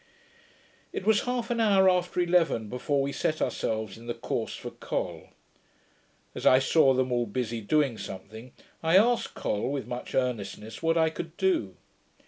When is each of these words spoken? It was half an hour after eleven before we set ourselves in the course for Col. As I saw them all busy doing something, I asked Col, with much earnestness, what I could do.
It 0.91 1.05
was 1.05 1.25
half 1.25 1.51
an 1.51 1.59
hour 1.59 1.87
after 1.87 2.19
eleven 2.21 2.69
before 2.69 3.03
we 3.03 3.11
set 3.11 3.39
ourselves 3.39 3.99
in 3.99 4.07
the 4.07 4.15
course 4.15 4.55
for 4.55 4.71
Col. 4.71 5.29
As 6.33 6.43
I 6.43 6.57
saw 6.57 6.95
them 6.95 7.11
all 7.11 7.27
busy 7.27 7.61
doing 7.61 7.99
something, 7.99 8.51
I 8.81 8.97
asked 8.97 9.35
Col, 9.35 9.69
with 9.71 9.85
much 9.85 10.15
earnestness, 10.15 10.81
what 10.81 10.97
I 10.97 11.11
could 11.11 11.37
do. 11.37 11.75